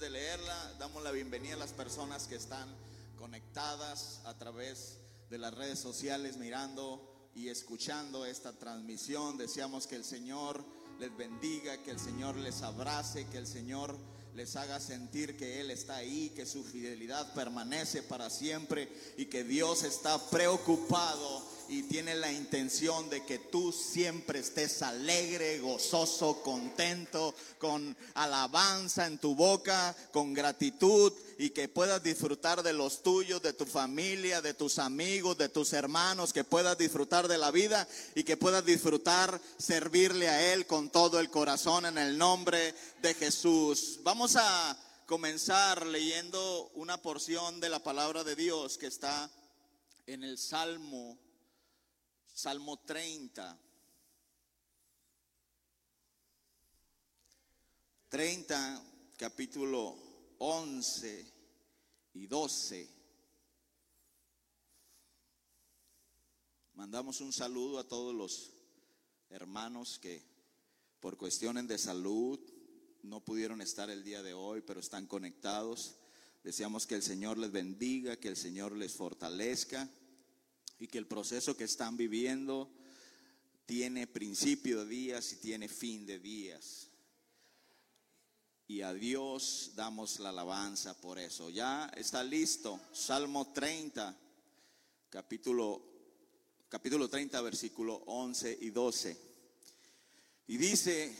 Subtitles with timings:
[0.00, 2.66] de leerla, damos la bienvenida a las personas que están
[3.16, 9.36] conectadas a través de las redes sociales, mirando y escuchando esta transmisión.
[9.36, 10.64] Deseamos que el Señor
[10.98, 13.94] les bendiga, que el Señor les abrace, que el Señor
[14.34, 18.88] les haga sentir que Él está ahí, que su fidelidad permanece para siempre
[19.18, 25.58] y que Dios está preocupado y tiene la intención de que tú siempre estés alegre,
[25.58, 33.02] gozoso, contento, con alabanza en tu boca, con gratitud y que puedas disfrutar de los
[33.02, 37.50] tuyos, de tu familia, de tus amigos, de tus hermanos, que puedas disfrutar de la
[37.50, 42.74] vida y que puedas disfrutar servirle a Él con todo el corazón en el nombre
[43.00, 44.00] de Jesús.
[44.02, 49.30] Vamos a comenzar leyendo una porción de la palabra de Dios que está
[50.06, 51.16] en el Salmo
[52.34, 53.58] Salmo 30.
[58.08, 58.84] 30,
[59.18, 59.96] capítulo
[60.38, 61.32] 11
[62.14, 62.88] y 12.
[66.74, 68.52] Mandamos un saludo a todos los
[69.28, 70.22] hermanos que
[71.00, 72.40] por cuestiones de salud
[73.02, 75.96] no pudieron estar el día de hoy, pero están conectados.
[76.42, 79.90] Deseamos que el Señor les bendiga, que el Señor les fortalezca
[80.82, 82.68] y que el proceso que están viviendo
[83.66, 86.88] tiene principio de días y tiene fin de días.
[88.66, 91.50] Y a Dios damos la alabanza por eso.
[91.50, 92.80] Ya está listo.
[92.90, 94.18] Salmo 30,
[95.08, 95.80] capítulo,
[96.68, 99.16] capítulo 30, versículo 11 y 12.
[100.48, 101.16] Y dice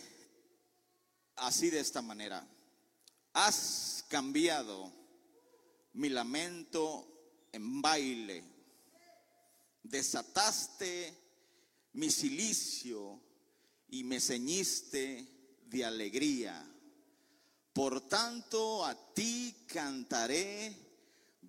[1.37, 2.45] así de esta manera,
[3.35, 4.93] has cambiado
[5.93, 8.52] mi lamento en baile
[9.83, 11.15] desataste
[11.95, 13.21] mi silicio
[13.89, 15.27] y me ceñiste
[15.67, 16.69] de alegría.
[17.73, 20.77] Por tanto, a ti cantaré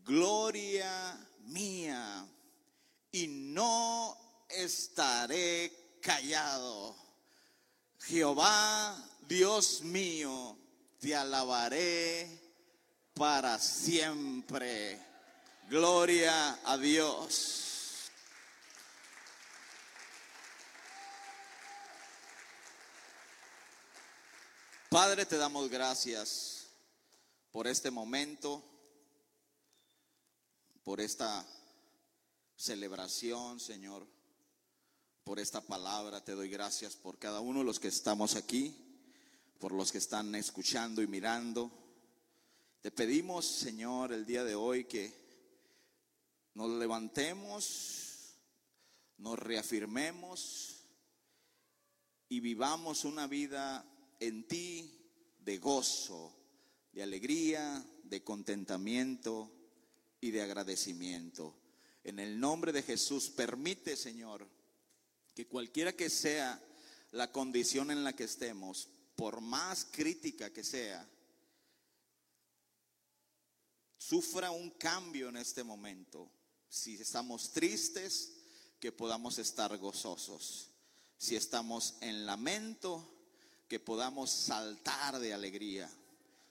[0.05, 2.25] gloria mía
[3.11, 4.17] y no
[4.49, 6.95] estaré callado.
[7.99, 8.95] Jehová,
[9.27, 10.57] Dios mío,
[10.99, 12.41] te alabaré
[13.13, 14.99] para siempre.
[15.69, 17.72] Gloria a Dios.
[24.93, 26.67] Padre, te damos gracias
[27.51, 28.63] por este momento,
[30.83, 31.43] por esta
[32.55, 34.05] celebración, Señor,
[35.23, 36.23] por esta palabra.
[36.23, 38.75] Te doy gracias por cada uno de los que estamos aquí,
[39.57, 41.71] por los que están escuchando y mirando.
[42.79, 45.11] Te pedimos, Señor, el día de hoy que
[46.53, 48.35] nos levantemos,
[49.17, 50.83] nos reafirmemos
[52.29, 53.89] y vivamos una vida
[54.27, 54.89] en ti
[55.39, 56.33] de gozo,
[56.93, 59.51] de alegría, de contentamiento
[60.21, 61.55] y de agradecimiento.
[62.03, 64.47] En el nombre de Jesús, permite, Señor,
[65.33, 66.61] que cualquiera que sea
[67.11, 71.07] la condición en la que estemos, por más crítica que sea,
[73.97, 76.31] sufra un cambio en este momento.
[76.69, 78.33] Si estamos tristes,
[78.79, 80.71] que podamos estar gozosos.
[81.17, 83.12] Si estamos en lamento,
[83.67, 85.89] que podamos saltar de alegría.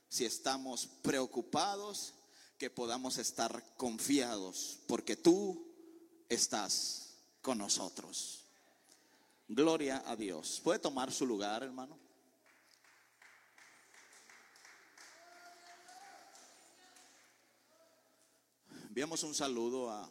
[0.09, 2.15] Si estamos preocupados,
[2.59, 5.67] que podamos estar confiados, porque tú
[6.29, 8.45] estás con nosotros.
[9.49, 10.61] Gloria a Dios.
[10.63, 11.99] ¿Puede tomar su lugar, hermano?
[18.87, 20.09] Enviamos un saludo a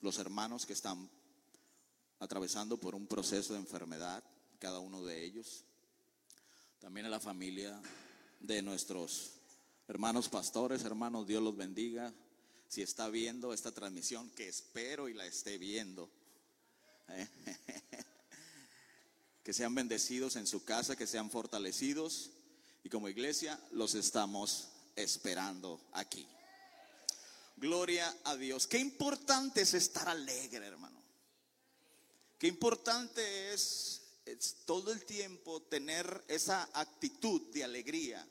[0.00, 1.08] los hermanos que están
[2.18, 4.24] atravesando por un proceso de enfermedad
[4.64, 5.62] cada uno de ellos.
[6.80, 7.78] También a la familia
[8.40, 9.32] de nuestros
[9.88, 12.14] hermanos pastores, hermanos, Dios los bendiga.
[12.66, 16.08] Si está viendo esta transmisión, que espero y la esté viendo.
[17.08, 17.28] ¿eh?
[19.44, 22.30] que sean bendecidos en su casa, que sean fortalecidos.
[22.84, 26.26] Y como iglesia los estamos esperando aquí.
[27.58, 28.66] Gloria a Dios.
[28.66, 31.02] Qué importante es estar alegre, hermano.
[32.38, 38.26] Qué importante es es todo el tiempo tener esa actitud de alegría,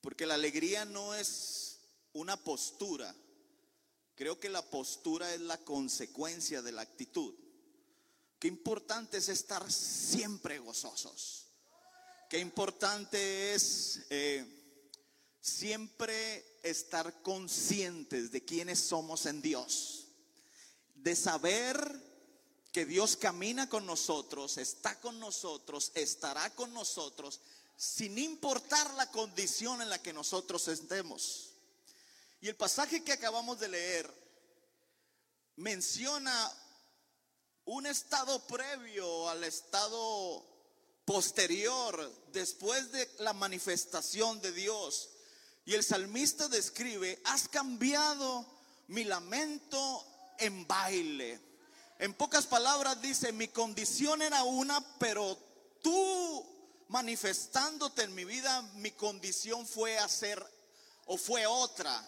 [0.00, 1.78] porque la alegría no es
[2.12, 3.14] una postura,
[4.14, 7.34] creo que la postura es la consecuencia de la actitud.
[8.38, 11.46] Qué importante es estar siempre gozosos,
[12.28, 14.44] qué importante es eh,
[15.40, 20.08] siempre estar conscientes de quiénes somos en Dios,
[20.94, 22.11] de saber
[22.72, 27.40] que Dios camina con nosotros, está con nosotros, estará con nosotros
[27.76, 31.50] sin importar la condición en la que nosotros estemos.
[32.40, 34.22] Y el pasaje que acabamos de leer
[35.56, 36.52] menciona
[37.66, 40.44] un estado previo al estado
[41.04, 45.10] posterior, después de la manifestación de Dios.
[45.64, 48.46] Y el salmista describe, has cambiado
[48.88, 50.06] mi lamento
[50.38, 51.51] en baile.
[52.02, 55.38] En pocas palabras dice, mi condición era una, pero
[55.82, 56.44] tú
[56.88, 60.44] manifestándote en mi vida, mi condición fue hacer
[61.06, 62.04] o fue otra.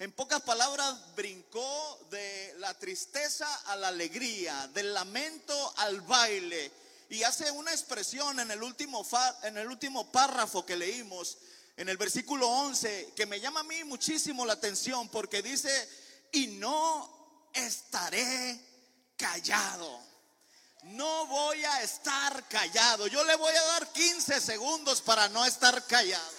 [0.00, 6.70] En pocas palabras, brincó de la tristeza a la alegría, del lamento al baile.
[7.08, 9.02] Y hace una expresión en el último,
[9.44, 11.38] en el último párrafo que leímos,
[11.78, 15.88] en el versículo 11, que me llama a mí muchísimo la atención porque dice,
[16.32, 18.67] y no estaré
[19.18, 20.00] callado.
[20.84, 23.08] No voy a estar callado.
[23.08, 26.37] Yo le voy a dar 15 segundos para no estar callado.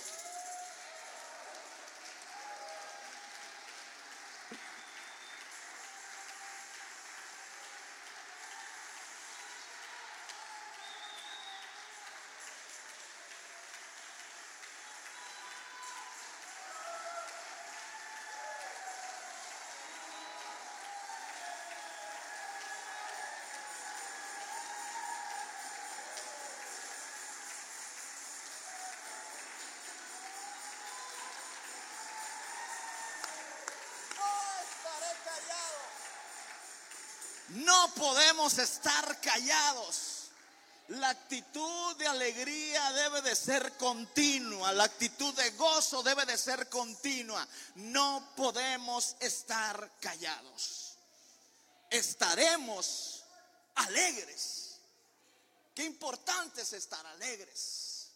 [37.59, 40.29] No podemos estar callados.
[40.89, 46.67] La actitud de alegría debe de ser continua, la actitud de gozo debe de ser
[46.69, 47.45] continua.
[47.75, 50.95] No podemos estar callados.
[51.89, 53.23] Estaremos
[53.75, 54.77] alegres.
[55.75, 58.07] Qué importante es estar alegres.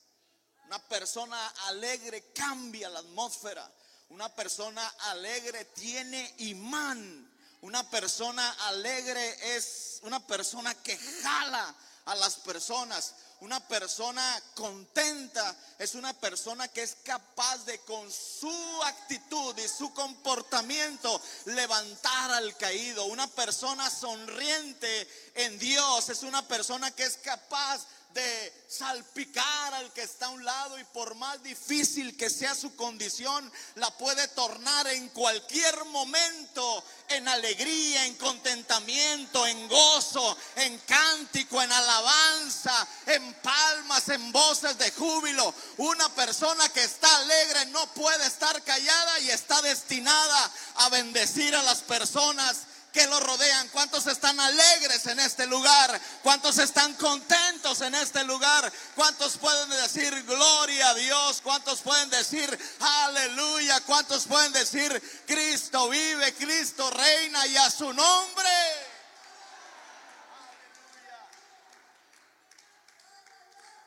[0.65, 3.69] Una persona alegre cambia la atmósfera.
[4.09, 7.32] Una persona alegre tiene imán
[7.63, 11.73] una persona alegre es una persona que jala
[12.05, 13.13] a las personas.
[13.39, 19.93] Una persona contenta es una persona que es capaz de con su actitud y su
[19.93, 23.05] comportamiento levantar al caído.
[23.05, 30.03] Una persona sonriente en Dios es una persona que es capaz de salpicar al que
[30.03, 34.87] está a un lado y por más difícil que sea su condición, la puede tornar
[34.87, 44.09] en cualquier momento en alegría, en contentamiento, en gozo, en cántico, en alabanza, en palmas,
[44.09, 45.53] en voces de júbilo.
[45.77, 51.63] Una persona que está alegre no puede estar callada y está destinada a bendecir a
[51.63, 53.67] las personas que lo rodean.
[53.69, 55.99] ¿Cuántos están alegres en este lugar?
[56.21, 58.71] ¿Cuántos están contentos en este lugar?
[58.95, 61.41] ¿Cuántos pueden decir gloria a Dios?
[61.41, 63.81] ¿Cuántos pueden decir aleluya?
[63.81, 68.49] ¿Cuántos pueden decir Cristo vive, Cristo reina y a su nombre?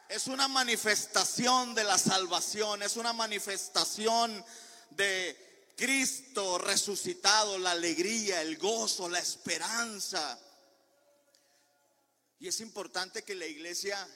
[0.08, 4.44] Es una manifestación de la salvación, es una manifestación
[4.90, 10.40] de Cristo resucitado, la alegría, el gozo, la esperanza.
[12.38, 14.08] Y es importante que la iglesia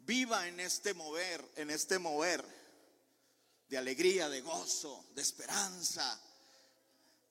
[0.00, 2.44] viva en este mover, en este mover
[3.68, 6.20] de alegría, de gozo, de esperanza,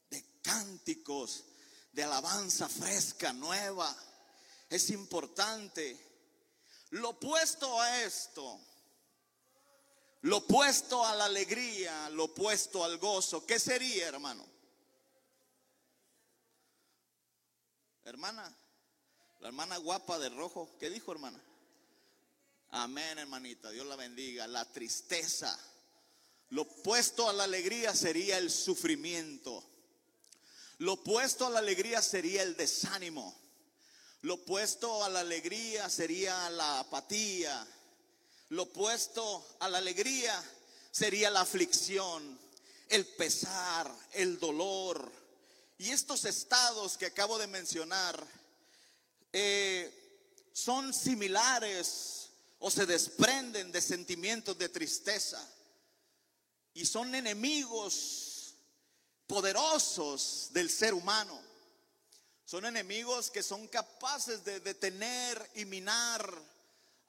[0.10, 1.44] de cánticos,
[1.92, 3.96] de alabanza fresca, nueva.
[4.72, 5.96] Es importante.
[6.90, 8.60] Lo opuesto a esto
[10.22, 14.46] lo opuesto a la alegría, lo opuesto al gozo, ¿qué sería, hermano?
[18.06, 18.56] Hermana,
[19.40, 21.42] la hermana guapa de rojo, ¿qué dijo, hermana?
[22.72, 24.48] Amén, hermanita, Dios la bendiga.
[24.48, 25.58] La tristeza.
[26.50, 29.64] Lo opuesto a la alegría sería el sufrimiento.
[30.78, 33.38] Lo opuesto a la alegría sería el desánimo.
[34.22, 37.68] Lo opuesto a la alegría sería la apatía,
[38.52, 40.44] lo opuesto a la alegría
[40.92, 42.38] sería la aflicción,
[42.90, 45.10] el pesar, el dolor.
[45.78, 48.22] Y estos estados que acabo de mencionar
[49.32, 52.28] eh, son similares
[52.60, 55.42] o se desprenden de sentimientos de tristeza.
[56.74, 58.56] Y son enemigos
[59.28, 61.42] poderosos del ser humano.
[62.44, 66.52] Son enemigos que son capaces de detener y minar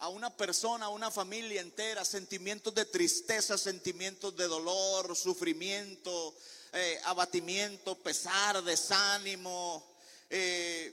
[0.02, 6.34] a una persona, a una familia entera, sentimientos de tristeza, sentimientos de dolor, sufrimiento,
[6.72, 9.94] eh, abatimiento, pesar, desánimo,
[10.28, 10.92] eh,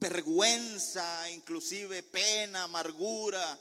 [0.00, 3.58] vergüenza, inclusive pena, amargura,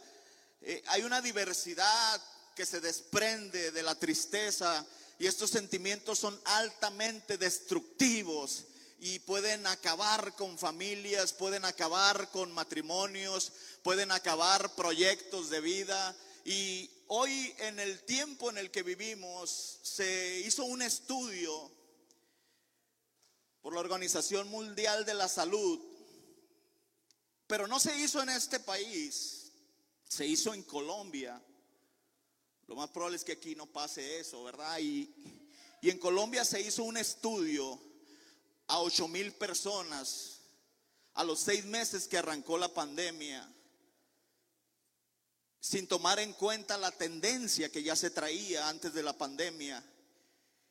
[0.62, 2.22] eh, hay una diversidad
[2.55, 4.86] que se desprende de la tristeza
[5.20, 8.63] y estos sentimientos son altamente destructivos
[9.00, 16.16] y pueden acabar con familias, pueden acabar con matrimonios, pueden acabar proyectos de vida.
[16.46, 21.72] Y hoy en el tiempo en el que vivimos se hizo un estudio
[23.62, 25.80] por la Organización Mundial de la Salud,
[27.48, 29.52] pero no se hizo en este país,
[30.08, 31.42] se hizo en Colombia.
[32.68, 34.80] Lo más probable es que aquí no pase eso, ¿verdad?
[34.80, 35.14] Y,
[35.82, 37.80] y en Colombia se hizo un estudio
[38.67, 40.34] a ocho mil personas
[41.13, 43.48] a los seis meses que arrancó la pandemia,
[45.60, 49.84] sin tomar en cuenta la tendencia que ya se traía antes de la pandemia.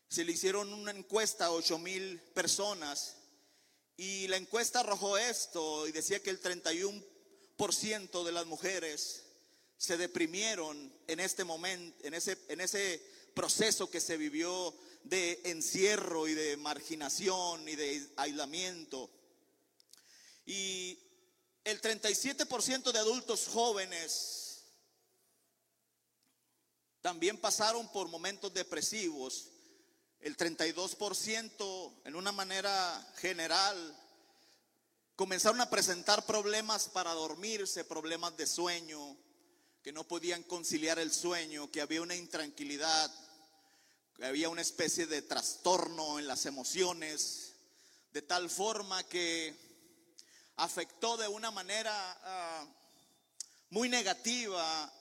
[0.08, 3.16] Se le hicieron una encuesta a ocho mil personas
[3.96, 9.24] y la encuesta arrojó esto y decía que el 31% de las mujeres
[9.76, 13.00] se deprimieron en este momento, en ese, en ese
[13.34, 19.10] proceso que se vivió de encierro y de marginación y de aislamiento.
[20.46, 20.98] Y
[21.64, 24.64] el 37% de adultos jóvenes
[27.00, 29.48] también pasaron por momentos depresivos.
[30.20, 33.98] El 32% en una manera general
[35.16, 39.16] comenzaron a presentar problemas para dormirse, problemas de sueño,
[39.82, 43.12] que no podían conciliar el sueño, que había una intranquilidad,
[44.20, 47.52] había una especie de trastorno en las emociones,
[48.12, 49.54] de tal forma que
[50.56, 51.92] afectó de una manera
[52.22, 52.66] ah,
[53.70, 54.92] muy negativa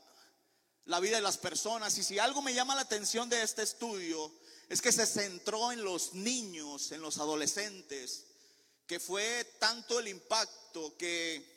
[0.86, 1.98] la vida de las personas.
[1.98, 4.32] Y si algo me llama la atención de este estudio,
[4.70, 8.25] es que se centró en los niños, en los adolescentes,
[8.88, 11.51] que fue tanto el impacto que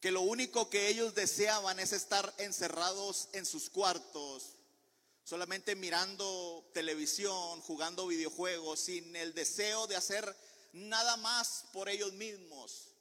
[0.00, 4.55] que lo único que ellos deseaban es estar encerrados en sus cuartos,
[5.26, 10.36] solamente mirando televisión, jugando videojuegos, sin el deseo de hacer
[10.72, 12.92] nada más por ellos mismos.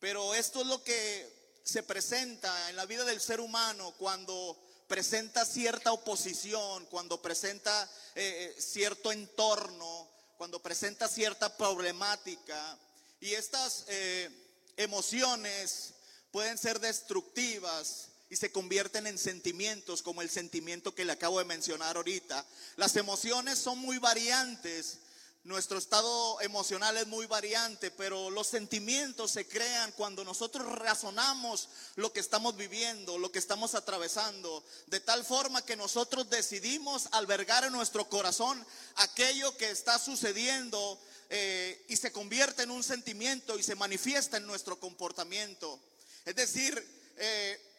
[0.00, 5.44] Pero esto es lo que se presenta en la vida del ser humano cuando presenta
[5.44, 12.78] cierta oposición, cuando presenta eh, eh, cierto entorno, cuando presenta cierta problemática.
[13.20, 14.30] Y estas eh,
[14.78, 15.92] emociones
[16.30, 21.44] pueden ser destructivas y se convierten en sentimientos como el sentimiento que le acabo de
[21.44, 22.46] mencionar ahorita.
[22.76, 25.00] Las emociones son muy variantes.
[25.44, 32.10] Nuestro estado emocional es muy variante, pero los sentimientos se crean cuando nosotros razonamos lo
[32.14, 37.72] que estamos viviendo, lo que estamos atravesando, de tal forma que nosotros decidimos albergar en
[37.72, 40.98] nuestro corazón aquello que está sucediendo
[41.28, 45.78] eh, y se convierte en un sentimiento y se manifiesta en nuestro comportamiento.
[46.24, 46.82] Es decir,
[47.18, 47.71] eh,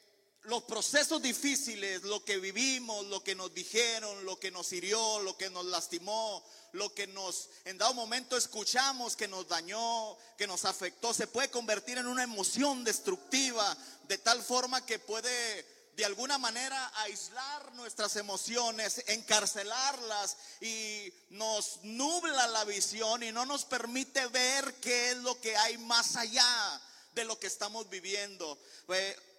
[0.43, 5.37] los procesos difíciles, lo que vivimos, lo que nos dijeron, lo que nos hirió, lo
[5.37, 10.65] que nos lastimó, lo que nos en dado momento escuchamos, que nos dañó, que nos
[10.65, 16.37] afectó, se puede convertir en una emoción destructiva de tal forma que puede de alguna
[16.37, 24.73] manera aislar nuestras emociones, encarcelarlas y nos nubla la visión y no nos permite ver
[24.81, 26.81] qué es lo que hay más allá
[27.13, 28.57] de lo que estamos viviendo.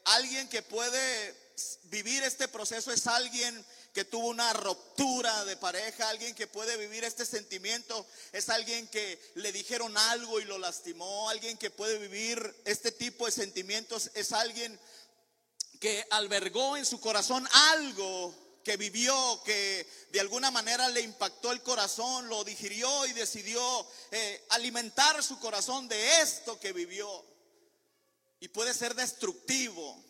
[0.04, 1.34] Alguien que puede
[1.84, 7.04] vivir este proceso es alguien que tuvo una ruptura de pareja, alguien que puede vivir
[7.04, 12.54] este sentimiento, es alguien que le dijeron algo y lo lastimó, alguien que puede vivir
[12.64, 14.78] este tipo de sentimientos, es alguien
[15.78, 18.34] que albergó en su corazón algo
[18.64, 24.44] que vivió, que de alguna manera le impactó el corazón, lo digirió y decidió eh,
[24.50, 27.24] alimentar su corazón de esto que vivió
[28.44, 30.04] y puede ser destructivo,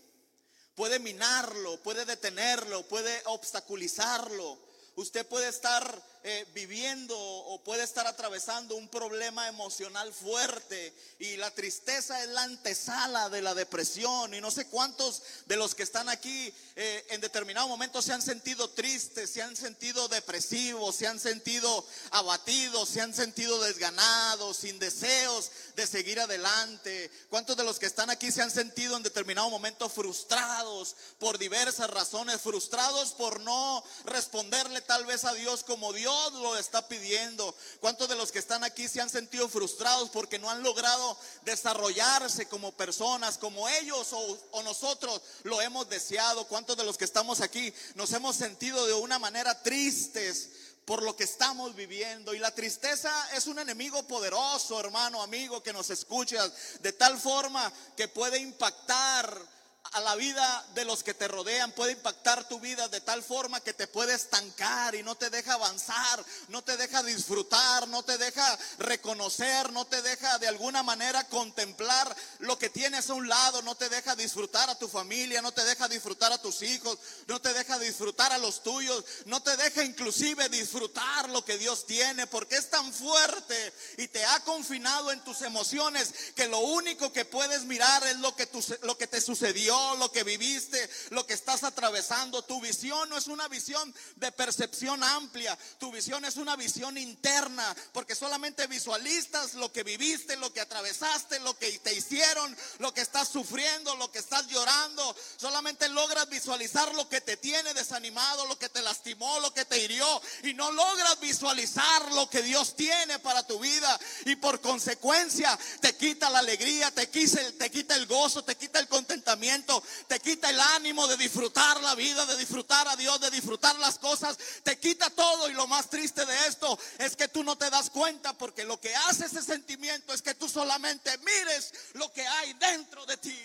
[0.75, 4.59] puede minarlo, puede detenerlo, puede obstaculizarlo.
[4.96, 11.50] Usted puede estar eh, viviendo o puede estar atravesando un problema emocional fuerte y la
[11.50, 16.08] tristeza es la antesala de la depresión y no sé cuántos de los que están
[16.08, 21.20] aquí eh, en determinado momento se han sentido tristes, se han sentido depresivos, se han
[21.20, 27.10] sentido abatidos, se han sentido desganados, sin deseos de seguir adelante.
[27.28, 31.90] ¿Cuántos de los que están aquí se han sentido en determinado momento frustrados por diversas
[31.90, 37.55] razones, frustrados por no responderle tal vez a Dios como Dios lo está pidiendo.
[37.81, 42.47] ¿Cuántos de los que están aquí se han sentido frustrados porque no han logrado desarrollarse
[42.47, 46.47] como personas, como ellos o, nosotros lo hemos deseado?
[46.47, 50.50] ¿Cuántos de los que estamos aquí nos hemos sentido de una manera tristes?
[50.85, 52.35] por lo que estamos viviendo.
[52.35, 57.73] Y la tristeza es un enemigo poderoso, hermano, amigo, que nos escuchas, de tal forma
[57.97, 59.53] que puede impactar
[59.93, 63.61] a la vida de los que te rodean, puede impactar tu vida de tal forma
[63.61, 68.19] que te puede estancar y no te deja avanzar, no te deja disfrutar, no te
[68.19, 73.62] deja reconocer, no te deja de alguna manera contemplar lo que tienes a un lado,
[73.62, 76.99] no te deja disfrutar a tu familia, no te deja disfrutar a tus hijos,
[77.29, 81.87] no te deja disfrutar a los tuyos, no te deja inclusive disfrutar lo que Dios
[81.87, 87.12] tiene, porque es tan fuerte y te ha confinado en tus emociones que lo único
[87.12, 88.49] que puedes mirar es lo que,
[88.83, 92.43] lo que te sucedió lo que viviste, lo que estás atravesando.
[92.43, 97.75] Tu visión no es una visión de percepción amplia, tu visión es una visión interna,
[97.93, 103.00] porque solamente visualizas lo que viviste, lo que atravesaste, lo que te hicieron, lo que
[103.00, 105.16] estás sufriendo, lo que estás llorando.
[105.37, 109.78] Solamente logras visualizar lo que te tiene desanimado, lo que te lastimó, lo que te
[109.78, 113.99] hirió, y no logras visualizar lo que Dios tiene para tu vida.
[114.26, 118.78] Y por consecuencia te quita la alegría, te quita, te quita el gozo, te quita
[118.78, 119.63] el contentamiento
[120.06, 123.99] te quita el ánimo de disfrutar la vida, de disfrutar a Dios, de disfrutar las
[123.99, 125.49] cosas, te quita todo.
[125.49, 128.80] Y lo más triste de esto es que tú no te das cuenta porque lo
[128.80, 133.38] que hace ese sentimiento es que tú solamente mires lo que hay dentro de ti.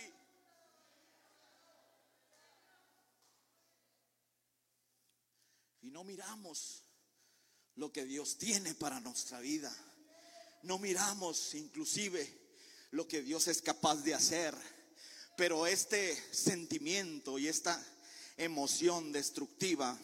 [5.81, 6.83] Y no miramos
[7.75, 9.73] lo que Dios tiene para nuestra vida.
[10.63, 12.37] No miramos inclusive
[12.91, 14.55] lo que Dios es capaz de hacer.
[15.39, 17.81] Pero este sentimiento y esta
[18.35, 19.97] emoción destructiva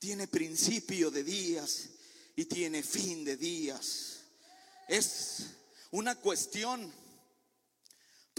[0.00, 1.90] tiene principio de días
[2.34, 4.22] y tiene fin de días.
[4.88, 5.50] Es
[5.92, 6.92] una cuestión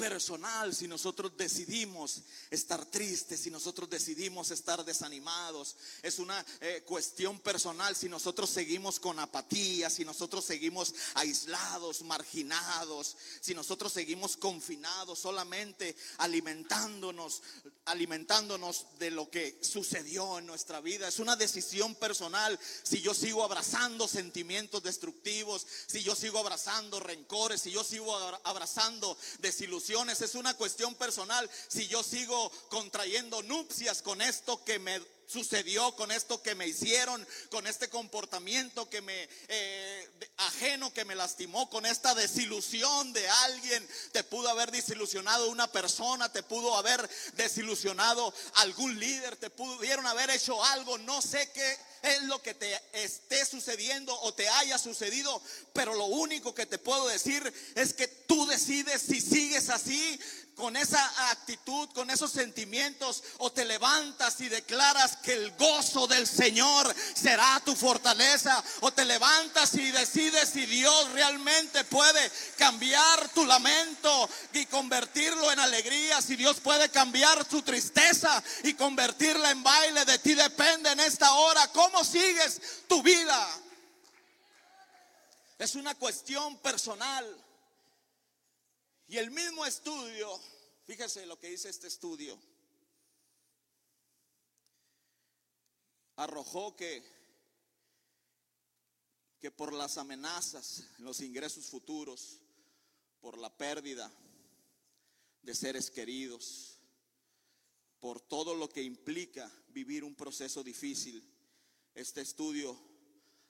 [0.01, 5.75] personal si nosotros decidimos estar tristes, si nosotros decidimos estar desanimados.
[6.01, 13.15] Es una eh, cuestión personal si nosotros seguimos con apatía, si nosotros seguimos aislados, marginados,
[13.41, 17.43] si nosotros seguimos confinados solamente alimentándonos,
[17.91, 21.07] alimentándonos de lo que sucedió en nuestra vida.
[21.07, 27.61] Es una decisión personal si yo sigo abrazando sentimientos destructivos, si yo sigo abrazando rencores,
[27.61, 31.49] si yo sigo abrazando desilusiones es una cuestión personal.
[31.67, 34.99] Si yo sigo contrayendo nupcias con esto que me
[35.31, 41.15] sucedió, con esto que me hicieron, con este comportamiento que me eh, ajeno que me
[41.15, 47.09] lastimó, con esta desilusión de alguien, te pudo haber desilusionado una persona, te pudo haber
[47.33, 52.79] desilusionado algún líder, te pudieron haber hecho algo, no sé qué es lo que te
[52.93, 55.41] esté sucediendo o te haya sucedido,
[55.73, 60.19] pero lo único que te puedo decir es que tú decides si sigues así,
[60.55, 66.27] con esa actitud, con esos sentimientos, o te levantas y declaras que el gozo del
[66.27, 73.45] Señor será tu fortaleza, o te levantas y decides si Dios realmente puede cambiar tu
[73.45, 80.05] lamento y convertirlo en alegría, si Dios puede cambiar tu tristeza y convertirla en baile,
[80.05, 83.47] de ti depende en esta hora cómo sigues tu vida.
[85.57, 87.40] Es una cuestión personal.
[89.11, 90.39] Y el mismo estudio,
[90.85, 92.39] fíjese lo que dice este estudio,
[96.15, 97.03] arrojó que,
[99.37, 102.39] que por las amenazas en los ingresos futuros,
[103.19, 104.09] por la pérdida
[105.41, 106.79] de seres queridos,
[107.99, 111.21] por todo lo que implica vivir un proceso difícil,
[111.95, 112.79] este estudio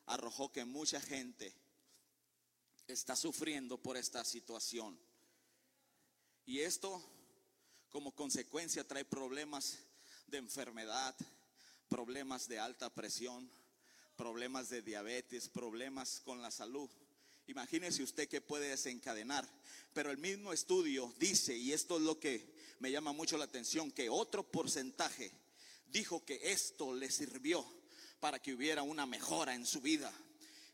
[0.08, 1.56] arrojó que mucha gente
[2.88, 5.11] está sufriendo por esta situación.
[6.46, 7.02] Y esto
[7.90, 9.80] como consecuencia trae problemas
[10.28, 11.16] de enfermedad,
[11.90, 13.50] problemas de alta presión,
[14.16, 16.90] problemas de diabetes, problemas con la salud.
[17.48, 19.48] Imagínese usted que puede desencadenar.
[19.94, 23.92] Pero el mismo estudio dice, y esto es lo que me llama mucho la atención,
[23.92, 25.32] que otro porcentaje
[25.88, 27.66] dijo que esto le sirvió
[28.20, 30.14] para que hubiera una mejora en su vida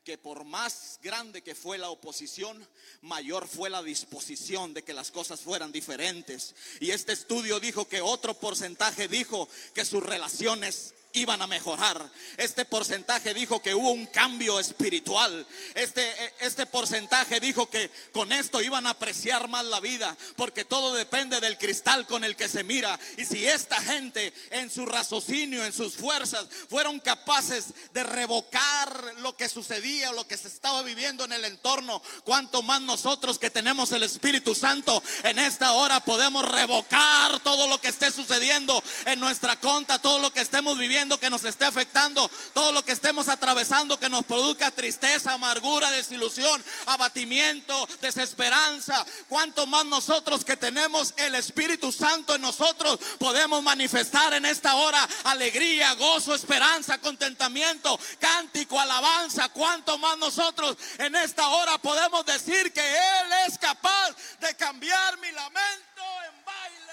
[0.07, 2.65] que por más grande que fue la oposición,
[3.01, 6.55] mayor fue la disposición de que las cosas fueran diferentes.
[6.79, 12.09] Y este estudio dijo que otro porcentaje dijo que sus relaciones iban a mejorar.
[12.37, 15.45] Este porcentaje dijo que hubo un cambio espiritual.
[15.75, 20.93] Este, este porcentaje dijo que con esto iban a apreciar más la vida, porque todo
[20.93, 22.99] depende del cristal con el que se mira.
[23.17, 29.35] Y si esta gente en su raciocinio, en sus fuerzas, fueron capaces de revocar lo
[29.35, 33.49] que sucedía o lo que se estaba viviendo en el entorno, cuanto más nosotros que
[33.49, 39.19] tenemos el Espíritu Santo en esta hora podemos revocar todo lo que esté sucediendo en
[39.19, 43.29] nuestra conta, todo lo que estemos viviendo que nos esté afectando, todo lo que estemos
[43.29, 49.05] atravesando que nos produzca tristeza, amargura, desilusión, abatimiento, desesperanza.
[49.29, 55.07] Cuanto más nosotros que tenemos el Espíritu Santo en nosotros podemos manifestar en esta hora
[55.23, 59.49] alegría, gozo, esperanza, contentamiento, cántico, alabanza.
[59.49, 65.31] Cuanto más nosotros en esta hora podemos decir que Él es capaz de cambiar mi
[65.31, 66.86] lamento en baile.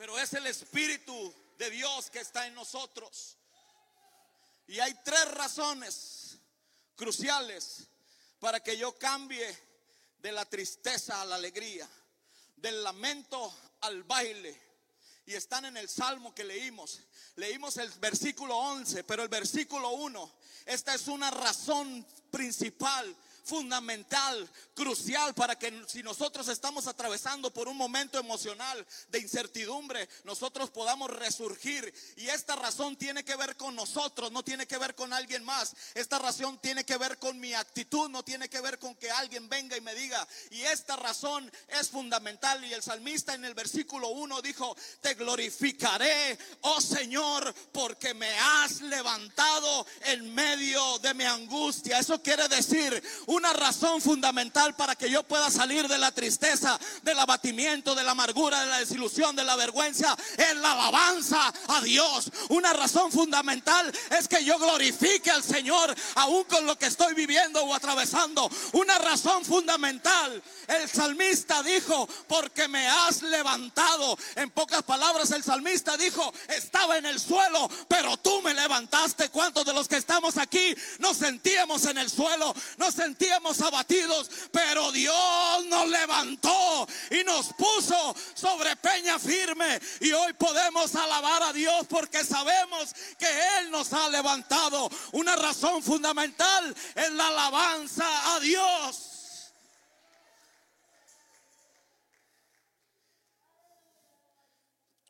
[0.00, 3.36] Pero es el Espíritu de Dios que está en nosotros.
[4.66, 6.38] Y hay tres razones
[6.96, 7.86] cruciales
[8.38, 9.46] para que yo cambie
[10.22, 11.86] de la tristeza a la alegría,
[12.56, 14.58] del lamento al baile
[15.26, 17.00] y están en el salmo que leímos.
[17.36, 20.32] Leímos el versículo 11, pero el versículo 1,
[20.64, 27.76] esta es una razón principal fundamental, crucial para que si nosotros estamos atravesando por un
[27.76, 31.92] momento emocional de incertidumbre, nosotros podamos resurgir.
[32.16, 35.74] Y esta razón tiene que ver con nosotros, no tiene que ver con alguien más.
[35.94, 39.48] Esta razón tiene que ver con mi actitud, no tiene que ver con que alguien
[39.48, 40.26] venga y me diga.
[40.50, 42.64] Y esta razón es fundamental.
[42.64, 48.80] Y el salmista en el versículo 1 dijo, te glorificaré, oh Señor, porque me has
[48.80, 51.98] levantado en medio de mi angustia.
[51.98, 57.18] Eso quiere decir, una razón fundamental para que yo pueda salir de la tristeza, del
[57.18, 62.30] abatimiento, de la amargura, de la desilusión, de la vergüenza, es la alabanza a Dios.
[62.48, 67.62] Una razón fundamental es que yo glorifique al Señor aún con lo que estoy viviendo
[67.62, 68.50] o atravesando.
[68.72, 74.18] Una razón fundamental, el salmista dijo, porque me has levantado.
[74.34, 79.28] En pocas palabras, el salmista dijo, estaba en el suelo, pero tú me levantaste.
[79.28, 82.52] ¿Cuántos de los que estamos aquí nos sentíamos en el suelo?
[82.76, 89.78] Nos sentíamos abatidos, pero Dios nos levantó y nos puso sobre peña firme.
[90.00, 94.88] Y hoy podemos alabar a Dios porque sabemos que Él nos ha levantado.
[95.12, 99.52] Una razón fundamental es la alabanza a Dios.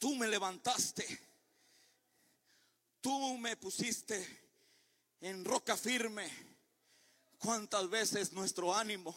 [0.01, 1.31] Tú me levantaste.
[3.01, 4.49] Tú me pusiste
[5.21, 6.50] en roca firme
[7.41, 9.17] ¿Cuántas veces nuestro ánimo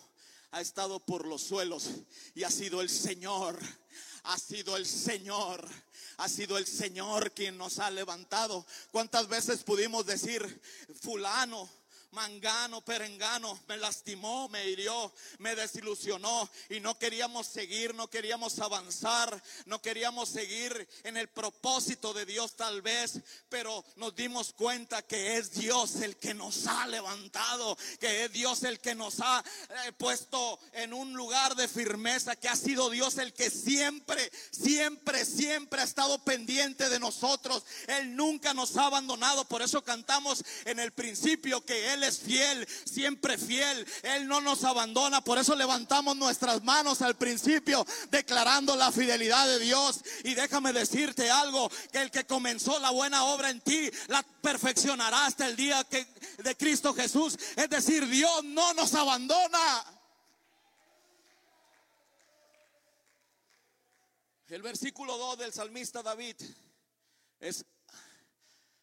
[0.51, 1.89] ha estado por los suelos
[2.33, 3.59] y ha sido el Señor?
[4.23, 5.67] Ha sido el Señor,
[6.15, 8.65] ha sido el Señor quien nos ha levantado.
[8.91, 10.61] ¿Cuántas veces pudimos decir,
[11.01, 11.69] fulano,
[12.13, 19.41] mangano, perengano, me lastimó, me hirió, me desilusionó y no queríamos seguir, no queríamos avanzar,
[19.65, 25.37] no queríamos seguir en el propósito de Dios tal vez, pero nos dimos cuenta que
[25.37, 29.43] es Dios el que nos ha levantado, que es Dios el que nos ha
[29.85, 35.25] eh, puesto en un lugar de firmeza, que ha sido Dios el que siempre, siempre,
[35.25, 37.65] siempre ha estado pendiente de nosotros.
[37.87, 42.67] Él nunca nos ha abandonado, por eso cantamos en el principio que Él es fiel,
[42.85, 43.87] siempre fiel.
[44.03, 45.23] Él no nos abandona.
[45.23, 50.01] Por eso levantamos nuestras manos al principio declarando la fidelidad de Dios.
[50.23, 55.25] Y déjame decirte algo, que el que comenzó la buena obra en ti, la perfeccionará
[55.25, 56.05] hasta el día que,
[56.43, 57.37] de Cristo Jesús.
[57.55, 59.85] Es decir, Dios no nos abandona.
[64.53, 66.35] El versículo 2 del salmista David
[67.39, 67.65] es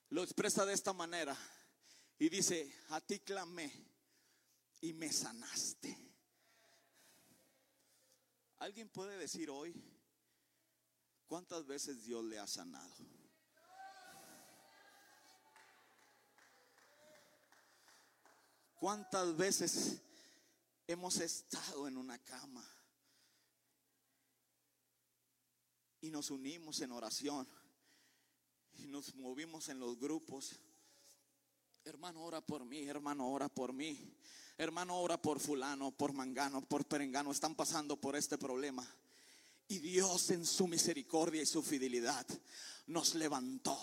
[0.08, 1.36] lo expresa de esta manera.
[2.20, 3.72] Y dice, a ti clamé
[4.82, 5.96] y me sanaste.
[8.58, 9.74] ¿Alguien puede decir hoy
[11.26, 12.94] cuántas veces Dios le ha sanado?
[18.74, 20.02] ¿Cuántas veces
[20.86, 22.68] hemos estado en una cama
[26.02, 27.48] y nos unimos en oración
[28.74, 30.60] y nos movimos en los grupos?
[31.84, 33.98] Hermano, ora por mí, hermano, ora por mí.
[34.58, 37.32] Hermano, ora por fulano, por mangano, por perengano.
[37.32, 38.86] Están pasando por este problema.
[39.66, 42.26] Y Dios en su misericordia y su fidelidad
[42.86, 43.78] nos levantó.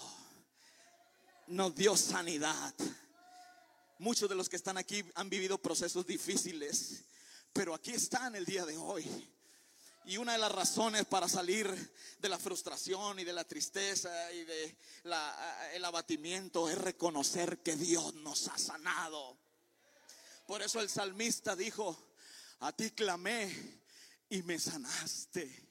[1.48, 2.76] Nos dio sanidad.
[3.98, 7.04] Muchos de los que están aquí han vivido procesos difíciles,
[7.52, 9.06] pero aquí están el día de hoy.
[10.08, 11.68] Y una de las razones para salir
[12.20, 14.78] de la frustración y de la tristeza y de
[15.74, 19.38] el abatimiento es reconocer que Dios nos ha sanado.
[20.46, 22.14] Por eso el salmista dijo,
[22.62, 23.54] a ti clamé
[24.30, 25.70] y me sanaste.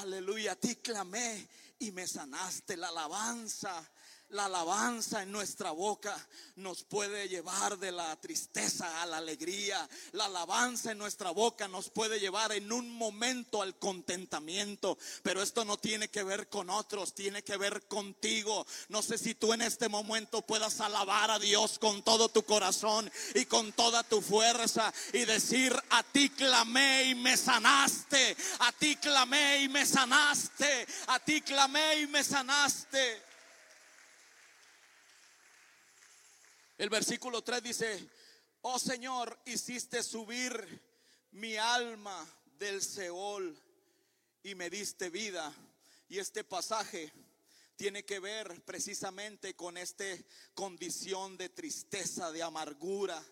[0.00, 2.76] Aleluya, a ti clamé y me sanaste.
[2.76, 3.90] La alabanza
[4.30, 6.16] la alabanza en nuestra boca
[6.56, 9.88] nos puede llevar de la tristeza a la alegría.
[10.12, 14.98] La alabanza en nuestra boca nos puede llevar en un momento al contentamiento.
[15.22, 18.66] Pero esto no tiene que ver con otros, tiene que ver contigo.
[18.88, 23.10] No sé si tú en este momento puedas alabar a Dios con todo tu corazón
[23.34, 28.36] y con toda tu fuerza y decir, a ti clamé y me sanaste.
[28.60, 30.86] A ti clamé y me sanaste.
[31.06, 33.25] A ti clamé y me sanaste.
[36.78, 38.10] El versículo 3 dice,
[38.60, 40.82] oh Señor, hiciste subir
[41.30, 42.26] mi alma
[42.58, 43.58] del Seol
[44.42, 45.50] y me diste vida.
[46.10, 47.10] Y este pasaje
[47.76, 50.04] tiene que ver precisamente con esta
[50.52, 53.24] condición de tristeza, de amargura,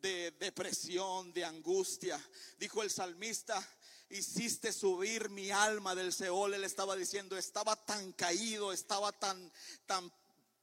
[0.00, 2.20] de depresión, de angustia.
[2.58, 3.60] Dijo el salmista,
[4.08, 6.54] hiciste subir mi alma del Seol.
[6.54, 9.52] Él estaba diciendo, estaba tan caído, estaba tan,
[9.84, 10.12] tan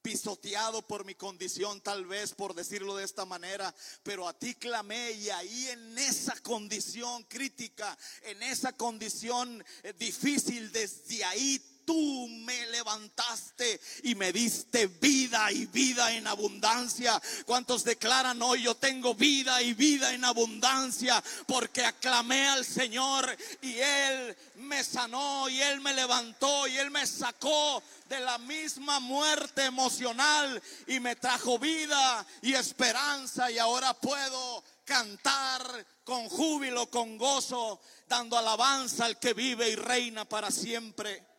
[0.01, 5.11] pisoteado por mi condición, tal vez por decirlo de esta manera, pero a ti clamé
[5.11, 12.67] y ahí en esa condición crítica, en esa condición eh, difícil, desde ahí tú me
[12.67, 17.21] levantaste y me diste vida y vida en abundancia.
[17.45, 21.23] ¿Cuántos declaran hoy yo tengo vida y vida en abundancia?
[21.47, 27.05] Porque aclamé al Señor y Él me sanó y Él me levantó y Él me
[27.05, 34.63] sacó de la misma muerte emocional y me trajo vida y esperanza y ahora puedo
[34.83, 35.63] cantar
[36.03, 41.30] con júbilo, con gozo, dando alabanza al que vive y reina para siempre.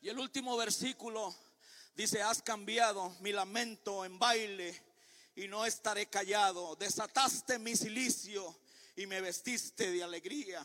[0.00, 1.34] Y el último versículo
[1.96, 4.80] dice, has cambiado mi lamento en baile
[5.34, 6.76] y no estaré callado.
[6.76, 8.56] Desataste mi silicio
[8.96, 10.64] y me vestiste de alegría.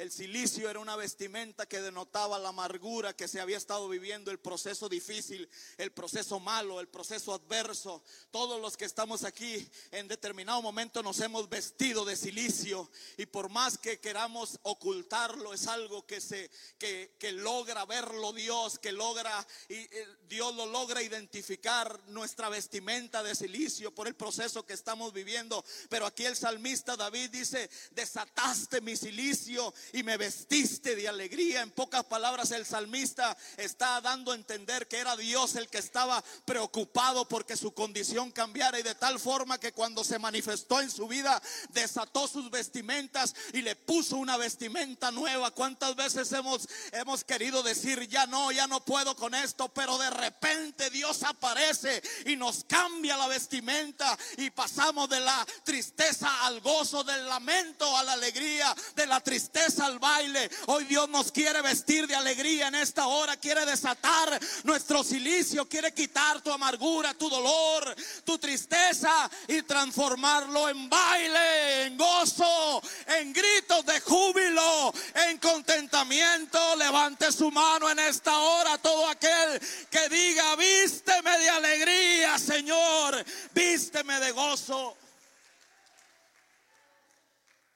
[0.00, 4.38] El silicio era una vestimenta que denotaba la amargura que se había estado viviendo, el
[4.38, 8.02] proceso difícil, el proceso malo, el proceso adverso.
[8.30, 13.50] Todos los que estamos aquí en determinado momento nos hemos vestido de silicio y por
[13.50, 19.46] más que queramos ocultarlo, es algo que se que, que logra verlo Dios, que logra
[19.68, 25.12] y eh, Dios lo logra identificar nuestra vestimenta de silicio por el proceso que estamos
[25.12, 25.62] viviendo.
[25.90, 31.62] Pero aquí el salmista David dice, desataste mi silicio y me vestiste de alegría.
[31.62, 36.22] En pocas palabras, el salmista está dando a entender que era Dios el que estaba
[36.44, 41.08] preocupado porque su condición cambiara y de tal forma que cuando se manifestó en su
[41.08, 45.50] vida, desató sus vestimentas y le puso una vestimenta nueva.
[45.50, 50.10] ¿Cuántas veces hemos, hemos querido decir, ya no, ya no puedo con esto, pero de
[50.10, 57.04] repente Dios aparece y nos cambia la vestimenta y pasamos de la tristeza al gozo,
[57.04, 60.50] del lamento a la alegría, de la tristeza al baile.
[60.66, 63.36] Hoy Dios nos quiere vestir de alegría en esta hora.
[63.36, 65.68] Quiere desatar nuestro silicio.
[65.68, 73.32] Quiere quitar tu amargura, tu dolor, tu tristeza y transformarlo en baile, en gozo, en
[73.32, 76.76] gritos de júbilo, en contentamiento.
[76.76, 83.24] Levante su mano en esta hora todo aquel que diga, vísteme de alegría, Señor.
[83.52, 84.96] Vísteme de gozo.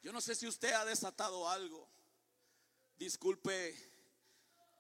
[0.02, 1.93] Yo no sé si usted ha desatado algo.
[2.96, 3.74] Disculpe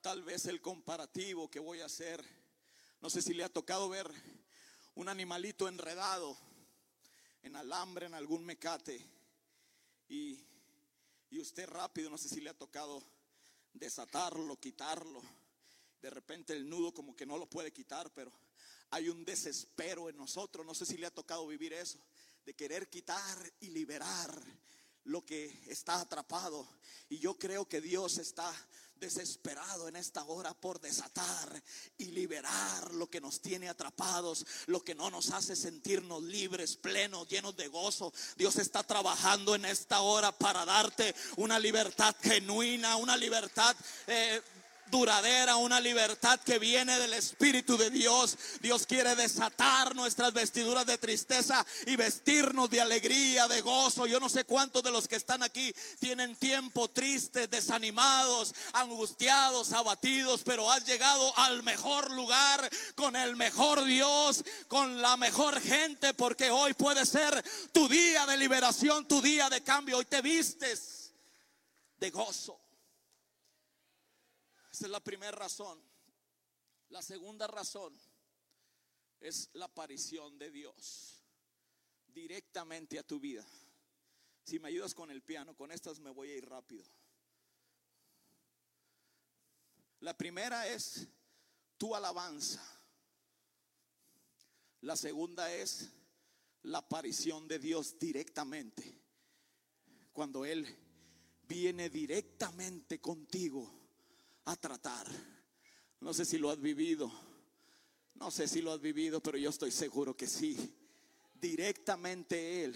[0.00, 2.24] tal vez el comparativo que voy a hacer.
[3.00, 4.08] No sé si le ha tocado ver
[4.94, 6.38] un animalito enredado
[7.42, 9.04] en alambre, en algún mecate.
[10.08, 10.46] Y,
[11.28, 13.02] y usted rápido, no sé si le ha tocado
[13.72, 15.20] desatarlo, quitarlo.
[16.00, 18.32] De repente el nudo como que no lo puede quitar, pero
[18.90, 20.64] hay un desespero en nosotros.
[20.64, 21.98] No sé si le ha tocado vivir eso,
[22.44, 24.40] de querer quitar y liberar
[25.04, 26.66] lo que está atrapado.
[27.08, 28.52] Y yo creo que Dios está
[29.00, 31.62] desesperado en esta hora por desatar
[31.98, 37.28] y liberar lo que nos tiene atrapados, lo que no nos hace sentirnos libres, plenos,
[37.28, 38.12] llenos de gozo.
[38.36, 44.40] Dios está trabajando en esta hora para darte una libertad genuina, una libertad eh,
[44.90, 48.36] duradera, una libertad que viene del Espíritu de Dios.
[48.60, 54.06] Dios quiere desatar nuestras vestiduras de tristeza y vestirnos de alegría, de gozo.
[54.06, 60.42] Yo no sé cuántos de los que están aquí tienen tiempo tristes, desanimados, angustiados, abatidos,
[60.44, 66.50] pero has llegado al mejor lugar con el mejor Dios, con la mejor gente, porque
[66.50, 69.98] hoy puede ser tu día de liberación, tu día de cambio.
[69.98, 71.12] Hoy te vistes
[71.98, 72.63] de gozo.
[74.74, 75.80] Esa es la primera razón.
[76.88, 77.96] La segunda razón
[79.20, 81.22] es la aparición de Dios
[82.08, 83.46] directamente a tu vida.
[84.42, 86.84] Si me ayudas con el piano, con estas me voy a ir rápido.
[90.00, 91.06] La primera es
[91.78, 92.60] tu alabanza.
[94.80, 95.88] La segunda es
[96.62, 99.00] la aparición de Dios directamente.
[100.12, 100.66] Cuando Él
[101.46, 103.83] viene directamente contigo
[104.44, 105.06] a tratar.
[106.00, 107.10] No sé si lo has vivido.
[108.14, 110.74] No sé si lo has vivido, pero yo estoy seguro que sí.
[111.34, 112.74] Directamente Él.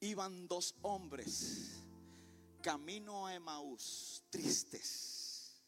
[0.00, 1.82] Iban dos hombres
[2.62, 5.60] camino a Emaús, tristes.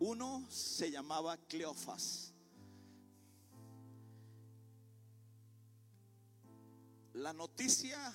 [0.00, 2.34] Uno se llamaba Cleofas.
[7.14, 8.12] La noticia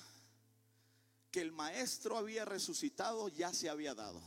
[1.30, 4.20] que el maestro había resucitado ya se había dado,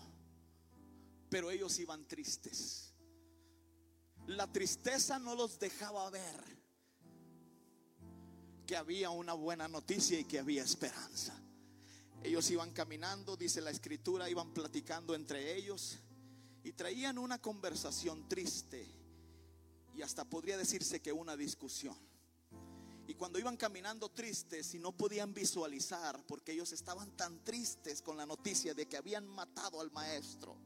[1.31, 2.93] pero ellos iban tristes.
[4.27, 6.43] La tristeza no los dejaba ver
[8.67, 11.33] que había una buena noticia y que había esperanza.
[12.21, 15.99] Ellos iban caminando, dice la escritura, iban platicando entre ellos
[16.65, 18.85] y traían una conversación triste
[19.95, 21.97] y hasta podría decirse que una discusión.
[23.07, 28.17] Y cuando iban caminando tristes y no podían visualizar, porque ellos estaban tan tristes con
[28.17, 30.57] la noticia de que habían matado al maestro,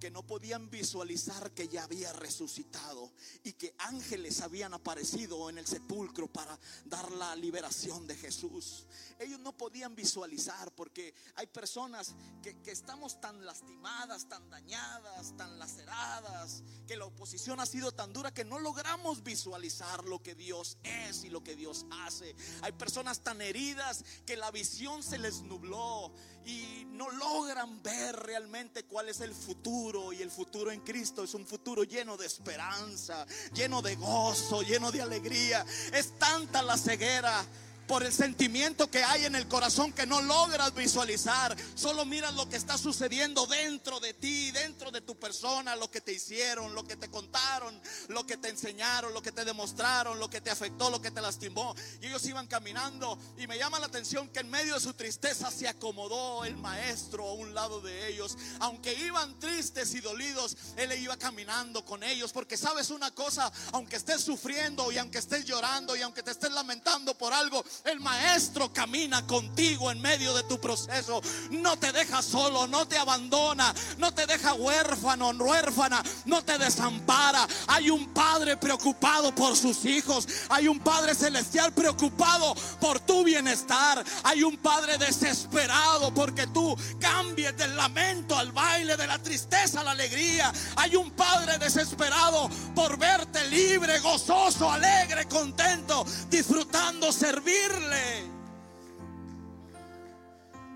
[0.00, 3.12] que no podían visualizar que ya había resucitado
[3.44, 8.86] y que ángeles habían aparecido en el sepulcro para dar la liberación de Jesús.
[9.18, 16.62] Ellos no podían visualizar porque hay personas que, estamos tan lastimadas, tan dañadas, tan laceradas,
[16.86, 21.24] que la oposición ha sido tan dura que no logramos visualizar lo que Dios es
[21.24, 22.34] y lo que Dios hace.
[22.62, 28.84] Hay personas tan heridas que la visión se les nubló y no logran ver realmente
[28.84, 30.12] cuál es el futuro.
[30.12, 34.90] Y el futuro en Cristo es un futuro lleno de esperanza, lleno de gozo, lleno
[34.92, 35.64] de alegría.
[35.92, 37.44] Es tanta la ceguera
[37.90, 41.56] por el sentimiento que hay en el corazón que no logras visualizar.
[41.74, 46.00] Solo miras lo que está sucediendo dentro de ti, dentro de tu persona, lo que
[46.00, 50.30] te hicieron, lo que te contaron, lo que te enseñaron, lo que te demostraron, lo
[50.30, 51.74] que te afectó, lo que te lastimó.
[52.00, 55.50] Y ellos iban caminando y me llama la atención que en medio de su tristeza
[55.50, 58.38] se acomodó el maestro a un lado de ellos.
[58.60, 62.30] Aunque iban tristes y dolidos, él iba caminando con ellos.
[62.30, 66.52] Porque sabes una cosa, aunque estés sufriendo y aunque estés llorando y aunque te estés
[66.52, 71.20] lamentando por algo, el maestro camina contigo en medio de tu proceso.
[71.50, 77.46] No te deja solo, no te abandona, no te deja huérfano, huérfana, no te desampara.
[77.68, 80.26] Hay un padre preocupado por sus hijos.
[80.48, 84.04] Hay un padre celestial preocupado por tu bienestar.
[84.24, 89.84] Hay un padre desesperado porque tú cambies del lamento al baile, de la tristeza a
[89.84, 90.52] la alegría.
[90.76, 97.69] Hay un padre desesperado por verte libre, gozoso, alegre, contento, disfrutando servir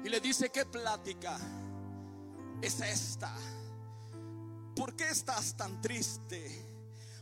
[0.05, 1.39] y le dice, ¿qué plática
[2.61, 3.35] es esta?
[4.77, 6.63] ¿Por qué estás tan triste?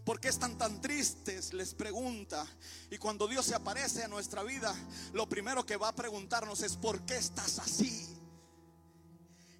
[0.05, 1.53] ¿Por qué están tan tristes?
[1.53, 2.45] Les pregunta.
[2.91, 4.75] Y cuando Dios se aparece a nuestra vida,
[5.13, 8.12] lo primero que va a preguntarnos es, ¿por qué estás así?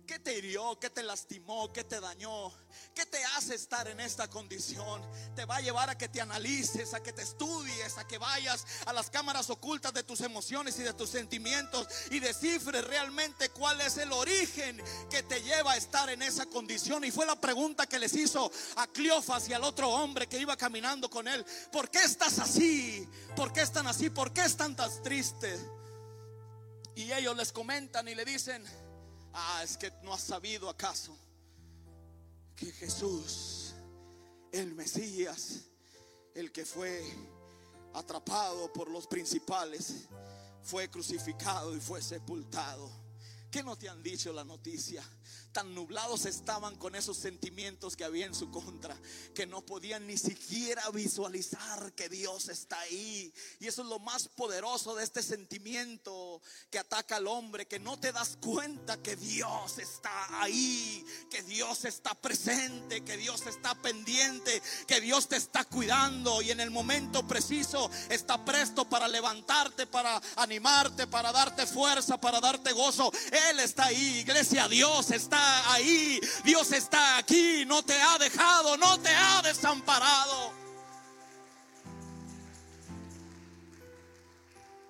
[0.07, 0.79] ¿Qué te hirió?
[0.81, 1.73] ¿Qué te lastimó?
[1.73, 2.53] ¿Qué te dañó?
[2.95, 5.03] ¿Qué te hace estar en esta condición?
[5.35, 8.65] Te va a llevar a que te analices, a que te estudies, a que vayas
[8.87, 13.81] a las cámaras ocultas de tus emociones y de tus sentimientos y descifres realmente cuál
[13.81, 17.05] es el origen que te lleva a estar en esa condición.
[17.05, 20.57] Y fue la pregunta que les hizo a Cleofas y al otro hombre que iba
[20.57, 21.45] caminando con él.
[21.71, 23.09] ¿Por qué estás así?
[23.37, 24.11] ¿Por qué están así?
[24.11, 25.61] ¿Por qué están tan tristes?
[26.95, 28.65] Y ellos les comentan y le dicen,
[29.33, 31.17] Ah, es que no has sabido acaso
[32.55, 33.75] que Jesús,
[34.53, 35.63] el Mesías,
[36.35, 37.03] el que fue
[37.95, 40.09] atrapado por los principales,
[40.63, 42.91] fue crucificado y fue sepultado.
[43.51, 45.03] ¿Qué no te han dicho la noticia?
[45.53, 48.97] Tan nublados estaban con esos sentimientos que había en su contra,
[49.35, 53.33] que no podían ni siquiera visualizar que Dios está ahí.
[53.61, 57.99] Y eso es lo más poderoso de este sentimiento que ataca al hombre, que no
[57.99, 64.63] te das cuenta que Dios está ahí, que Dios está presente, que Dios está pendiente,
[64.87, 70.21] que Dios te está cuidando y en el momento preciso está presto para levantarte, para
[70.37, 73.13] animarte, para darte fuerza, para darte gozo.
[73.51, 75.42] Él está ahí, iglesia, Dios está
[75.73, 80.53] ahí, Dios está aquí, no te ha dejado, no te ha desamparado.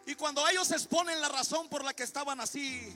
[0.06, 2.94] Y cuando ellos exponen la razón por la que estaban así,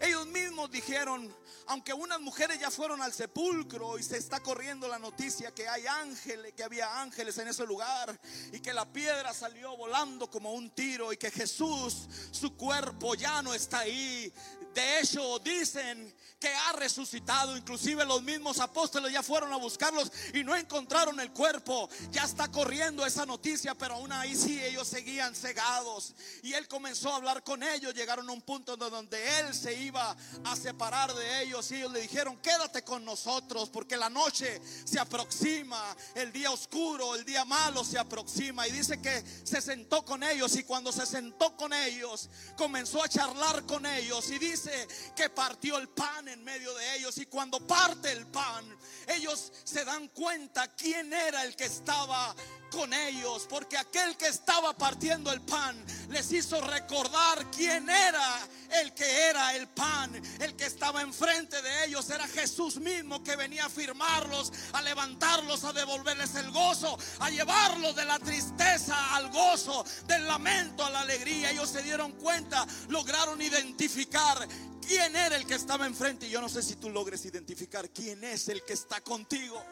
[0.00, 1.34] ellos mismos dijeron,
[1.66, 5.86] aunque unas mujeres ya fueron al sepulcro y se está corriendo la noticia que hay
[5.86, 8.18] ángeles, que había ángeles en ese lugar
[8.52, 13.42] y que la piedra salió volando como un tiro y que Jesús, su cuerpo ya
[13.42, 14.32] no está ahí.
[14.74, 17.56] De hecho, dicen que ha resucitado.
[17.56, 21.88] Inclusive los mismos apóstoles ya fueron a buscarlos y no encontraron el cuerpo.
[22.10, 26.14] Ya está corriendo esa noticia, pero aún ahí sí ellos seguían cegados.
[26.42, 27.94] Y él comenzó a hablar con ellos.
[27.94, 31.70] Llegaron a un punto donde él se iba a separar de ellos.
[31.70, 35.96] Y ellos le dijeron, quédate con nosotros porque la noche se aproxima.
[36.14, 38.66] El día oscuro, el día malo se aproxima.
[38.66, 40.54] Y dice que se sentó con ellos.
[40.56, 44.30] Y cuando se sentó con ellos, comenzó a charlar con ellos.
[44.30, 44.86] Y dice
[45.16, 48.64] que partió el pan en medio de ellos y cuando parte el pan,
[49.08, 52.34] ellos se dan cuenta quién era el que estaba
[52.70, 55.76] con ellos, porque aquel que estaba partiendo el pan
[56.08, 58.38] les hizo recordar quién era
[58.80, 60.10] el que era el pan,
[60.40, 65.64] el que estaba enfrente de ellos, era Jesús mismo que venía a firmarlos, a levantarlos,
[65.64, 71.00] a devolverles el gozo, a llevarlos de la tristeza al gozo, del lamento a la
[71.00, 71.50] alegría.
[71.50, 74.46] Ellos se dieron cuenta, lograron identificar
[74.86, 76.26] quién era el que estaba enfrente.
[76.26, 79.64] Y yo no sé si tú logres identificar quién es el que está contigo.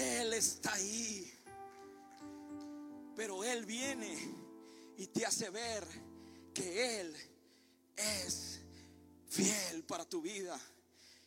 [0.00, 1.32] Él está ahí.
[3.14, 4.16] Pero Él viene
[4.96, 5.86] y te hace ver
[6.54, 7.16] que Él
[7.96, 8.60] es
[9.28, 10.58] fiel para tu vida.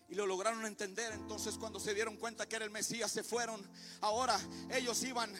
[0.09, 1.13] Y lo lograron entender.
[1.13, 3.61] Entonces cuando se dieron cuenta que era el Mesías, se fueron.
[4.01, 4.39] Ahora
[4.71, 5.31] ellos iban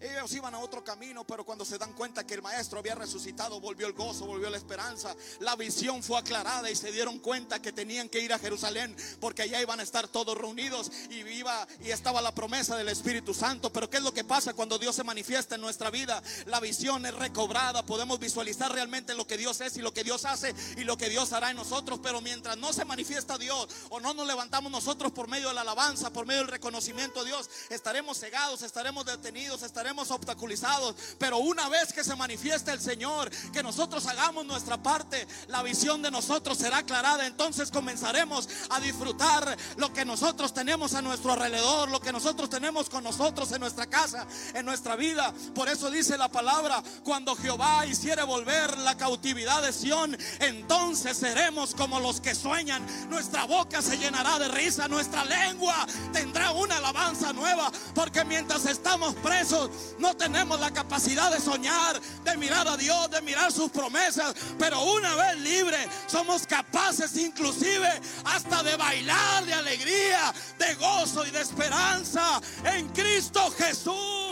[0.00, 3.60] ellos iban a otro camino, pero cuando se dan cuenta que el maestro había resucitado,
[3.60, 5.14] volvió el gozo, volvió la esperanza.
[5.40, 9.42] La visión fue aclarada y se dieron cuenta que tenían que ir a Jerusalén porque
[9.42, 13.72] allá iban a estar todos reunidos y iba y estaba la promesa del Espíritu Santo.
[13.72, 16.22] Pero ¿qué es lo que pasa cuando Dios se manifiesta en nuestra vida?
[16.44, 20.26] La visión es recobrada, podemos visualizar realmente lo que Dios es y lo que Dios
[20.26, 24.00] hace y lo que Dios hará en nosotros, pero mientras no se manifiesta Dios o
[24.00, 27.48] no nos levantamos nosotros por medio de la alabanza, por medio del reconocimiento de Dios,
[27.70, 30.94] estaremos cegados, estaremos detenidos, estaremos obstaculizados.
[31.18, 36.02] Pero una vez que se manifieste el Señor, que nosotros hagamos nuestra parte, la visión
[36.02, 37.26] de nosotros será aclarada.
[37.26, 42.88] Entonces comenzaremos a disfrutar lo que nosotros tenemos a nuestro alrededor, lo que nosotros tenemos
[42.88, 45.32] con nosotros en nuestra casa, en nuestra vida.
[45.54, 51.74] Por eso dice la palabra, cuando Jehová hiciere volver la cautividad de Sión, entonces seremos
[51.74, 52.84] como los que sueñan.
[53.08, 59.14] Nuestra boca se llenará de risa, nuestra lengua tendrá una alabanza nueva, porque mientras estamos
[59.16, 64.34] presos, no tenemos la capacidad de soñar, de mirar a Dios, de mirar sus promesas.
[64.58, 67.88] Pero una vez libre, somos capaces inclusive
[68.24, 74.26] hasta de bailar de alegría, de gozo y de esperanza en Cristo Jesús.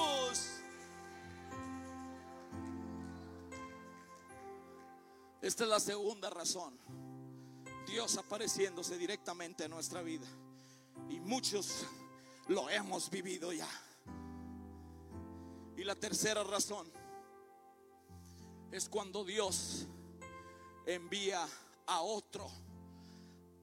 [5.41, 6.79] Esta es la segunda razón.
[7.87, 10.27] Dios apareciéndose directamente en nuestra vida.
[11.11, 11.85] Y muchos
[12.49, 13.69] lo hemos vivido ya.
[15.77, 16.91] Y la tercera razón
[18.71, 19.87] es cuando Dios
[20.87, 21.47] envía
[21.87, 22.51] a otro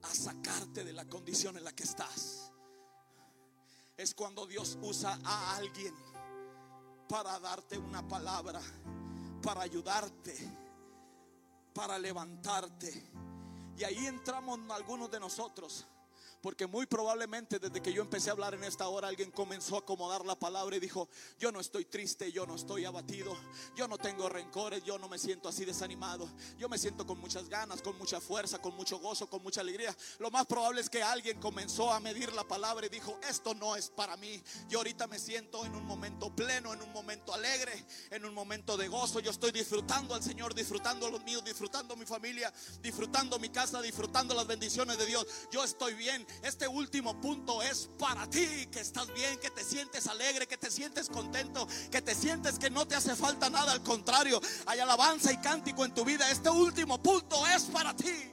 [0.02, 2.52] a sacarte de la condición en la que estás.
[3.98, 5.94] Es cuando Dios usa a alguien
[7.08, 8.62] para darte una palabra,
[9.42, 10.36] para ayudarte,
[11.74, 13.04] para levantarte.
[13.78, 15.86] Y ahí entramos algunos de nosotros
[16.42, 19.80] porque muy probablemente desde que yo empecé a hablar en esta hora, alguien comenzó a
[19.80, 21.08] acomodar la palabra y dijo,
[21.40, 23.38] yo no estoy triste, yo no estoy abatido,
[23.76, 26.28] yo no tengo rencores, yo no me siento así desanimado,
[26.58, 29.96] yo me siento con muchas ganas, con mucha fuerza, con mucho gozo, con mucha alegría.
[30.20, 33.76] Lo más probable es que alguien comenzó a medir la palabra y dijo, esto no
[33.76, 34.42] es para mí.
[34.68, 38.78] Yo ahorita me siento en un momento pleno, en un momento alegre, en un momento
[38.78, 39.20] de gozo.
[39.20, 43.82] Yo estoy disfrutando al Señor, disfrutando a los míos, disfrutando mi familia, disfrutando mi casa,
[43.82, 45.26] disfrutando las bendiciones de Dios.
[45.52, 50.08] Yo estoy bien este último punto es para ti, que estás bien, que te sientes
[50.08, 53.84] alegre, que te sientes contento, que te sientes que no te hace falta nada, al
[53.84, 56.30] contrario, hay alabanza y cántico en tu vida.
[56.32, 58.32] Este último punto es para ti.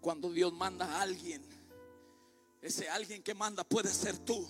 [0.00, 1.44] Cuando Dios manda a alguien,
[2.62, 4.48] ese alguien que manda puede ser tú.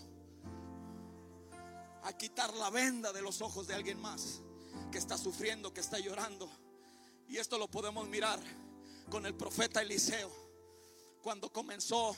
[2.05, 4.41] A quitar la venda de los ojos de alguien más
[4.93, 6.49] que está sufriendo, que está llorando
[7.29, 8.41] y esto lo podemos mirar
[9.11, 10.31] con el profeta Eliseo,
[11.23, 12.17] cuando comenzó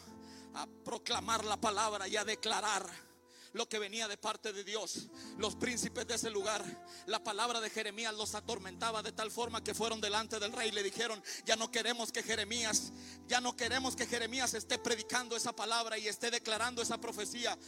[0.54, 2.88] a proclamar la palabra y a declarar
[3.52, 5.08] lo que venía de parte de Dios.
[5.38, 6.64] Los príncipes de ese lugar,
[7.06, 10.72] la palabra de Jeremías los atormentaba de tal forma que fueron delante del rey y
[10.72, 12.92] le dijeron, ya no queremos que Jeremías,
[13.26, 17.58] ya no queremos que Jeremías esté predicando esa palabra y esté declarando esa profecía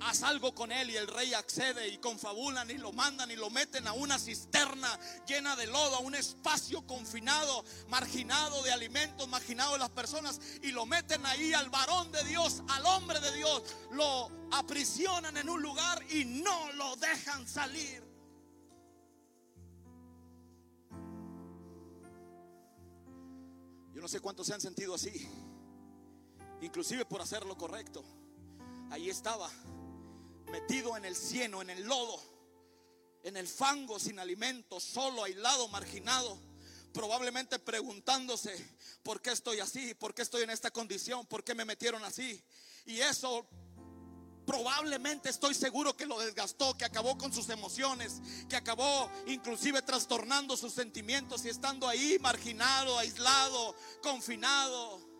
[0.00, 3.50] haz algo con él y el rey accede y confabulan y lo mandan y lo
[3.50, 9.72] meten a una cisterna llena de lodo, a un espacio confinado, marginado de alimentos, marginado
[9.72, 13.62] de las personas y lo meten ahí al varón de Dios, al hombre de Dios,
[13.92, 18.02] lo aprisionan en un lugar y no lo dejan salir.
[23.94, 25.28] Yo no sé cuántos se han sentido así,
[26.60, 28.04] inclusive por hacer lo correcto.
[28.90, 29.50] Ahí estaba
[30.50, 32.20] metido en el cieno, en el lodo,
[33.22, 36.38] en el fango, sin alimento, solo, aislado, marginado,
[36.92, 38.54] probablemente preguntándose,
[39.02, 39.94] ¿por qué estoy así?
[39.94, 41.26] ¿Por qué estoy en esta condición?
[41.26, 42.42] ¿Por qué me metieron así?
[42.86, 43.48] Y eso
[44.46, 50.56] probablemente estoy seguro que lo desgastó, que acabó con sus emociones, que acabó inclusive trastornando
[50.56, 55.13] sus sentimientos y estando ahí marginado, aislado, confinado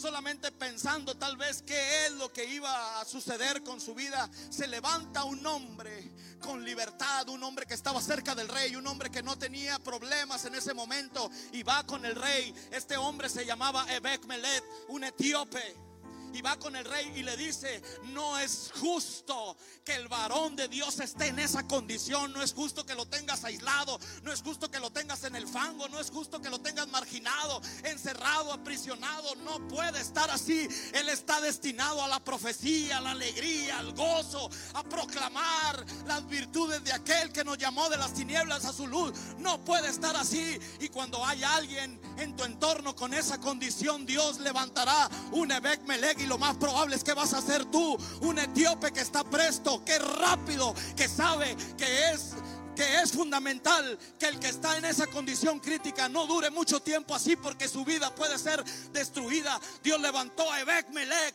[0.00, 4.66] solamente pensando tal vez qué es lo que iba a suceder con su vida, se
[4.66, 9.22] levanta un hombre con libertad, un hombre que estaba cerca del rey, un hombre que
[9.22, 12.54] no tenía problemas en ese momento y va con el rey.
[12.70, 15.89] Este hombre se llamaba Ebek Melet, un etíope
[16.32, 20.68] y va con el rey y le dice, no es justo que el varón de
[20.68, 24.70] Dios esté en esa condición, no es justo que lo tengas aislado, no es justo
[24.70, 29.34] que lo tengas en el fango, no es justo que lo tengas marginado, encerrado, aprisionado,
[29.36, 30.68] no puede estar así.
[30.92, 36.82] Él está destinado a la profecía, a la alegría, al gozo, a proclamar las virtudes
[36.84, 39.12] de aquel que nos llamó de las tinieblas a su luz.
[39.38, 40.58] No puede estar así.
[40.80, 46.19] Y cuando hay alguien en tu entorno con esa condición, Dios levantará un Ebek Melech
[46.20, 49.84] y lo más probable es que vas a ser tú, un etíope que está presto,
[49.84, 52.34] que rápido, que sabe que es
[52.76, 57.14] que es fundamental que el que está en esa condición crítica no dure mucho tiempo
[57.14, 59.60] así porque su vida puede ser destruida.
[59.82, 61.34] Dios levantó a Ebek Melech.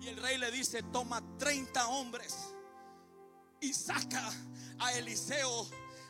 [0.00, 2.34] Y el rey le dice, toma 30 hombres
[3.60, 4.32] y saca
[4.80, 5.68] a Eliseo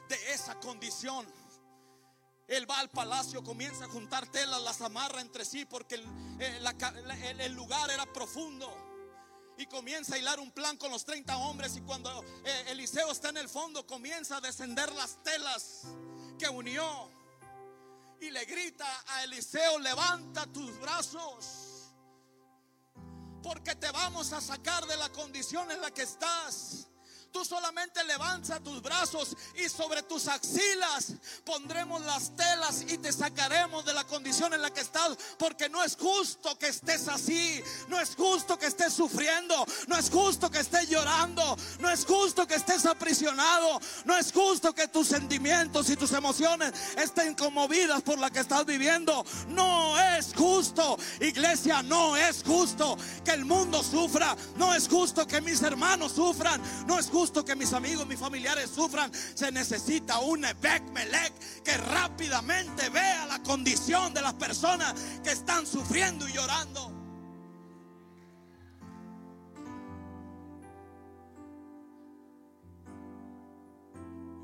[0.08, 1.26] de esa condición.
[2.48, 7.90] Él va al palacio, comienza a juntar telas, las amarra entre sí porque el, lugar
[7.90, 8.72] era profundo.
[9.58, 11.76] Y comienza a hilar un plan con los 30 hombres.
[11.76, 15.84] Y cuando eh, Eliseo está en el fondo, comienza a descender las telas
[16.38, 17.10] que unió.
[18.20, 21.94] Y le grita a Eliseo, levanta tus brazos.
[23.42, 26.85] Porque te vamos a sacar de la condición en la que estás.
[27.36, 31.12] Tú solamente levanta tus brazos y sobre tus axilas
[31.44, 35.18] pondremos las telas y te sacaremos de la condición en la que estás.
[35.38, 37.62] Porque no es justo que estés así.
[37.88, 39.66] No es justo que estés sufriendo.
[39.86, 41.58] No es justo que estés llorando.
[41.78, 43.80] No es justo que estés aprisionado.
[44.06, 48.64] No es justo que tus sentimientos y tus emociones estén conmovidas por la que estás
[48.64, 49.26] viviendo.
[49.48, 50.96] No es justo.
[51.20, 54.34] Iglesia, no es justo que el mundo sufra.
[54.56, 56.62] No es justo que mis hermanos sufran.
[56.86, 59.12] No es justo que mis amigos, mis familiares sufran.
[59.12, 65.66] Se necesita un Ebek Melech que rápidamente vea la condición de las personas que están
[65.66, 66.92] sufriendo y llorando.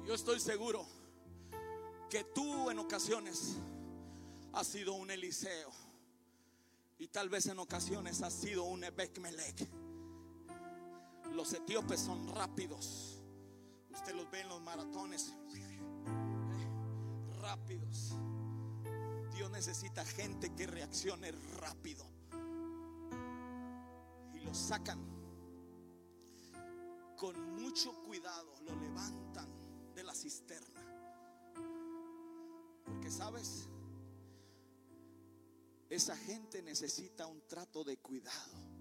[0.07, 0.87] Yo estoy seguro
[2.11, 3.57] que tú en ocasiones
[4.53, 5.71] has sido un Eliseo
[6.99, 9.67] y tal vez en ocasiones has sido un Ebek Melech
[11.33, 13.23] los etíopes son rápidos.
[13.91, 15.33] Usted los ve en los maratones.
[17.41, 18.15] Rápidos.
[19.35, 22.05] Dios necesita gente que reaccione rápido.
[24.35, 25.01] Y lo sacan
[27.17, 28.55] con mucho cuidado.
[28.63, 29.49] Lo levantan
[29.95, 30.81] de la cisterna.
[32.85, 33.69] Porque sabes,
[35.89, 38.72] esa gente necesita un trato de cuidado.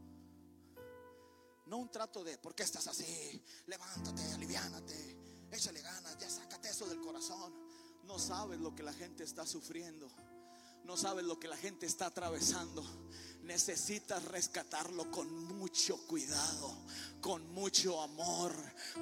[1.65, 3.41] No un trato de, ¿por qué estás así?
[3.67, 5.17] Levántate, aliviánate,
[5.51, 7.53] échale ganas, ya sácate eso del corazón.
[8.05, 10.09] No sabes lo que la gente está sufriendo.
[10.83, 12.83] No sabes lo que la gente está atravesando.
[13.43, 16.75] Necesitas rescatarlo con mucho cuidado,
[17.21, 18.53] con mucho amor,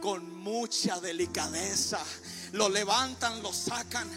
[0.01, 2.03] con mucha delicadeza.
[2.51, 4.09] Lo levantan, lo sacan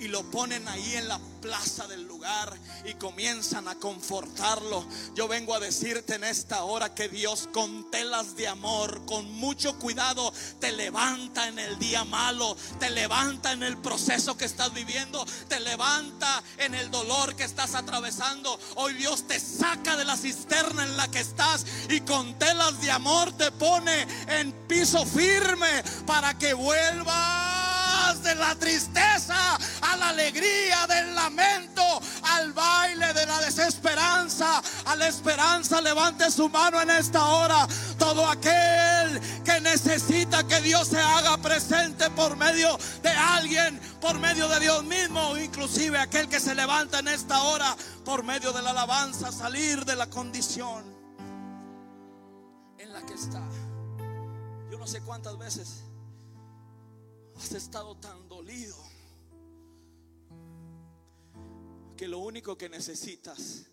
[0.00, 4.84] y lo ponen ahí en la plaza del lugar y comienzan a confortarlo.
[5.14, 9.78] Yo vengo a decirte en esta hora que Dios con telas de amor, con mucho
[9.78, 15.24] cuidado, te levanta en el día malo, te levanta en el proceso que estás viviendo,
[15.48, 18.58] te levanta en el dolor que estás atravesando.
[18.76, 22.90] Hoy Dios te saca de la cisterna en la que estás y con telas de
[22.90, 27.59] amor te pone en piso firme para que vuelvas
[28.18, 31.82] de la tristeza a la alegría, del lamento,
[32.24, 37.68] al baile de la desesperanza, a la esperanza, levante su mano en esta hora.
[37.98, 44.48] Todo aquel que necesita que Dios se haga presente por medio de alguien, por medio
[44.48, 48.70] de Dios mismo, inclusive aquel que se levanta en esta hora por medio de la
[48.70, 50.84] alabanza, salir de la condición
[52.76, 53.42] en la que está.
[54.68, 55.84] Yo no sé cuántas veces
[57.40, 58.76] has estado tan dolido
[61.96, 63.66] que lo único que necesitas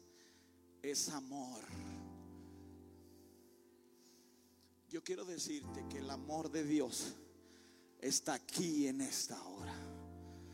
[0.82, 1.62] es amor.
[4.90, 7.14] Yo quiero decirte que el amor de Dios
[8.00, 9.77] está aquí en esta hora.